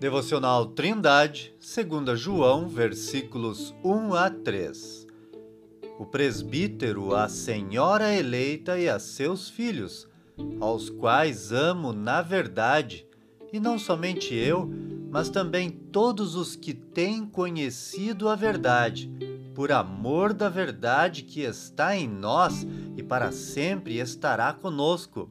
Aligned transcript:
Devocional 0.00 0.64
Trindade, 0.64 1.54
2 1.60 2.18
João, 2.18 2.66
versículos 2.66 3.74
1 3.84 4.14
a 4.14 4.30
3. 4.30 5.06
O 5.98 6.06
presbítero, 6.06 7.14
a 7.14 7.28
senhora 7.28 8.10
eleita 8.10 8.78
e 8.78 8.88
a 8.88 8.98
seus 8.98 9.50
filhos, 9.50 10.08
aos 10.58 10.88
quais 10.88 11.52
amo 11.52 11.92
na 11.92 12.22
verdade, 12.22 13.06
e 13.52 13.60
não 13.60 13.78
somente 13.78 14.34
eu, 14.34 14.72
mas 15.10 15.28
também 15.28 15.68
todos 15.68 16.34
os 16.34 16.56
que 16.56 16.72
têm 16.72 17.26
conhecido 17.26 18.30
a 18.30 18.34
verdade, 18.34 19.12
por 19.54 19.70
amor 19.70 20.32
da 20.32 20.48
verdade 20.48 21.24
que 21.24 21.42
está 21.42 21.94
em 21.94 22.08
nós 22.08 22.66
e 22.96 23.02
para 23.02 23.30
sempre 23.32 23.98
estará 23.98 24.54
conosco. 24.54 25.30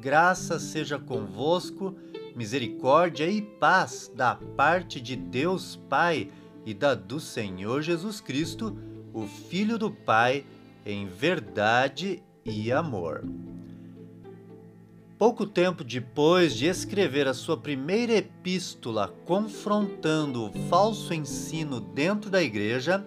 Graça 0.00 0.58
seja 0.58 0.98
convosco 0.98 1.94
misericórdia 2.36 3.26
e 3.26 3.40
paz 3.40 4.12
da 4.14 4.34
parte 4.34 5.00
de 5.00 5.16
Deus 5.16 5.76
Pai 5.88 6.30
e 6.66 6.74
da 6.74 6.94
do 6.94 7.18
Senhor 7.18 7.80
Jesus 7.80 8.20
Cristo, 8.20 8.76
o 9.14 9.26
Filho 9.26 9.78
do 9.78 9.90
Pai, 9.90 10.44
em 10.84 11.06
verdade 11.06 12.22
e 12.44 12.70
amor. 12.70 13.24
Pouco 15.18 15.46
tempo 15.46 15.82
depois 15.82 16.54
de 16.54 16.66
escrever 16.66 17.26
a 17.26 17.32
sua 17.32 17.56
primeira 17.56 18.12
epístola 18.12 19.08
confrontando 19.24 20.44
o 20.44 20.52
falso 20.68 21.14
ensino 21.14 21.80
dentro 21.80 22.28
da 22.28 22.42
igreja, 22.42 23.06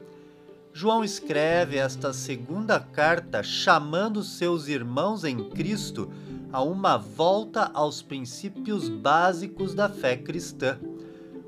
João 0.73 1.03
escreve 1.03 1.77
esta 1.77 2.11
segunda 2.13 2.79
carta 2.79 3.43
chamando 3.43 4.23
seus 4.23 4.67
irmãos 4.67 5.23
em 5.23 5.49
Cristo 5.49 6.09
a 6.51 6.61
uma 6.61 6.97
volta 6.97 7.69
aos 7.73 8.01
princípios 8.01 8.89
básicos 8.89 9.73
da 9.73 9.87
fé 9.87 10.17
cristã, 10.17 10.79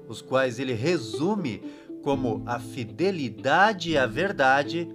os 0.07 0.21
quais 0.21 0.59
ele 0.59 0.73
resume 0.73 1.61
como 2.03 2.41
a 2.45 2.59
fidelidade 2.59 3.97
à 3.97 4.05
verdade, 4.05 4.87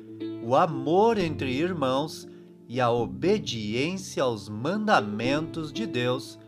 o 0.43 0.55
amor 0.55 1.19
entre 1.19 1.53
irmãos 1.53 2.27
e 2.69 2.81
a 2.81 2.91
obediência 2.91 4.23
aos 4.23 4.49
mandamentos 4.49 5.73
de 5.73 5.87
Deus, 5.87 6.39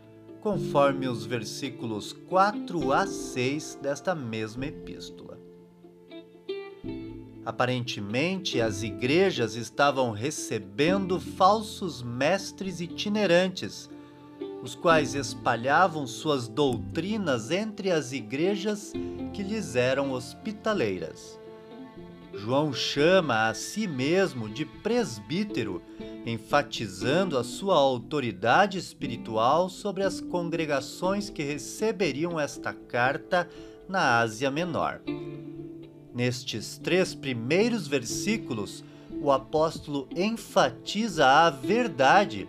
conforme 0.41 1.07
os 1.07 1.25
versículos 1.25 2.13
4 2.13 2.93
a 2.93 3.07
6 3.07 3.79
desta 3.81 4.13
mesma 4.13 4.67
epístola. 4.67 5.38
Aparentemente, 7.49 8.61
as 8.61 8.83
igrejas 8.83 9.55
estavam 9.55 10.11
recebendo 10.11 11.19
falsos 11.19 12.03
mestres 12.03 12.79
itinerantes, 12.79 13.89
os 14.61 14.75
quais 14.75 15.15
espalhavam 15.15 16.05
suas 16.05 16.47
doutrinas 16.47 17.49
entre 17.49 17.89
as 17.89 18.11
igrejas 18.11 18.93
que 19.33 19.41
lhes 19.41 19.75
eram 19.75 20.11
hospitaleiras. 20.11 21.39
João 22.35 22.71
chama 22.71 23.49
a 23.49 23.55
si 23.55 23.87
mesmo 23.87 24.47
de 24.47 24.63
presbítero, 24.63 25.81
enfatizando 26.27 27.35
a 27.35 27.43
sua 27.43 27.77
autoridade 27.77 28.77
espiritual 28.77 29.69
sobre 29.69 30.03
as 30.03 30.21
congregações 30.21 31.31
que 31.31 31.41
receberiam 31.41 32.39
esta 32.39 32.73
carta 32.73 33.49
na 33.87 34.19
Ásia 34.19 34.51
Menor. 34.51 35.01
Nestes 36.19 36.77
três 36.77 37.15
primeiros 37.15 37.87
versículos, 37.87 38.83
o 39.21 39.31
apóstolo 39.31 40.05
enfatiza 40.13 41.25
a 41.25 41.49
verdade, 41.49 42.45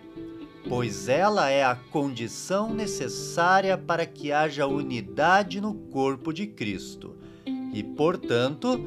pois 0.67 1.07
ela 1.07 1.49
é 1.49 1.63
a 1.63 1.73
condição 1.73 2.73
necessária 2.73 3.77
para 3.77 4.05
que 4.05 4.29
haja 4.29 4.67
unidade 4.67 5.61
no 5.61 5.73
corpo 5.73 6.33
de 6.33 6.47
Cristo 6.47 7.15
e, 7.73 7.81
portanto, 7.81 8.77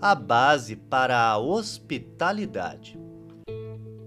a 0.00 0.12
base 0.12 0.74
para 0.74 1.20
a 1.20 1.38
hospitalidade. 1.38 2.98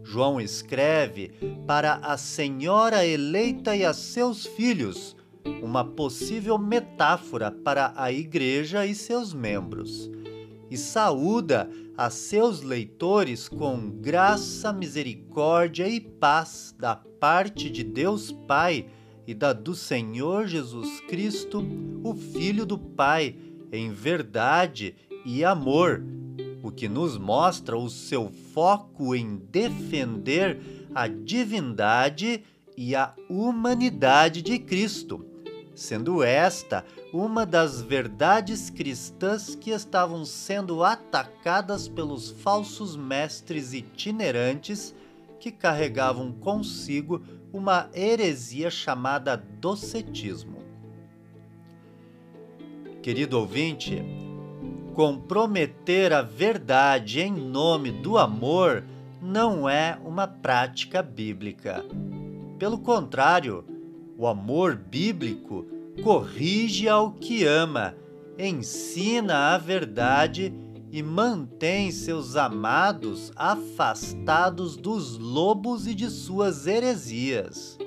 João 0.03 0.41
escreve 0.41 1.31
para 1.65 1.93
a 2.03 2.17
senhora 2.17 3.05
eleita 3.05 3.73
e 3.73 3.85
a 3.85 3.93
seus 3.93 4.45
filhos, 4.45 5.15
uma 5.63 5.85
possível 5.85 6.57
metáfora 6.57 7.49
para 7.49 7.93
a 7.95 8.11
igreja 8.11 8.85
e 8.85 8.93
seus 8.93 9.33
membros 9.33 10.13
e 10.69 10.77
saúda 10.77 11.69
a 11.97 12.09
seus 12.09 12.61
leitores 12.61 13.47
com 13.47 13.89
graça, 13.89 14.73
misericórdia 14.73 15.87
e 15.87 15.99
paz 15.99 16.75
da 16.77 16.95
parte 16.95 17.69
de 17.69 17.83
Deus 17.83 18.31
Pai 18.31 18.87
e 19.27 19.33
da 19.33 19.53
do 19.53 19.75
Senhor 19.75 20.47
Jesus 20.47 20.99
Cristo, 21.01 21.65
o 22.03 22.13
Filho 22.13 22.65
do 22.65 22.77
Pai, 22.77 23.35
em 23.71 23.91
verdade 23.91 24.95
e 25.25 25.43
amor, 25.43 26.03
o 26.61 26.71
que 26.71 26.87
nos 26.87 27.17
mostra 27.17 27.77
o 27.77 27.89
seu 27.89 28.31
foco 28.53 29.15
em 29.15 29.37
defender 29.51 30.59
a 30.93 31.07
divindade 31.07 32.43
e 32.77 32.95
a 32.95 33.13
humanidade 33.29 34.41
de 34.41 34.59
Cristo 34.59 35.34
sendo 35.75 36.23
esta 36.23 36.85
uma 37.13 37.45
das 37.45 37.81
verdades 37.81 38.69
cristãs 38.69 39.53
que 39.53 39.71
estavam 39.71 40.23
sendo 40.25 40.83
atacadas 40.83 41.87
pelos 41.87 42.31
falsos 42.31 42.95
mestres 42.95 43.73
itinerantes 43.73 44.95
que 45.39 45.51
carregavam 45.51 46.31
consigo 46.31 47.21
uma 47.53 47.89
heresia 47.93 48.69
chamada 48.69 49.37
docetismo. 49.37 50.63
Querido 53.01 53.39
ouvinte, 53.39 54.01
comprometer 54.93 56.11
a 56.13 56.21
verdade 56.21 57.21
em 57.21 57.31
nome 57.31 57.91
do 57.91 58.17
amor 58.17 58.83
não 59.21 59.69
é 59.69 59.97
uma 60.03 60.25
prática 60.25 61.03
bíblica. 61.03 61.85
Pelo 62.57 62.79
contrário, 62.79 63.74
o 64.17 64.27
amor 64.27 64.75
bíblico 64.75 65.65
corrige 66.03 66.87
ao 66.87 67.11
que 67.11 67.45
ama, 67.45 67.95
ensina 68.37 69.53
a 69.53 69.57
verdade 69.57 70.53
e 70.91 71.03
mantém 71.03 71.91
seus 71.91 72.35
amados 72.35 73.31
afastados 73.35 74.77
dos 74.77 75.17
lobos 75.17 75.87
e 75.87 75.93
de 75.93 76.09
suas 76.09 76.67
heresias. 76.67 77.77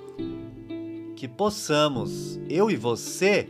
Que 1.16 1.26
possamos, 1.26 2.38
eu 2.48 2.70
e 2.70 2.76
você, 2.76 3.48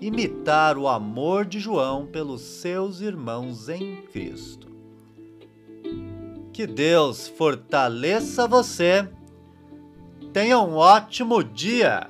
imitar 0.00 0.76
o 0.76 0.86
amor 0.86 1.44
de 1.44 1.58
João 1.58 2.06
pelos 2.06 2.42
seus 2.42 3.00
irmãos 3.00 3.68
em 3.68 4.02
Cristo. 4.02 4.68
Que 6.52 6.66
Deus 6.66 7.28
fortaleça 7.28 8.46
você 8.48 9.08
Tenha 10.32 10.58
um 10.58 10.76
ótimo 10.76 11.42
dia! 11.42 12.08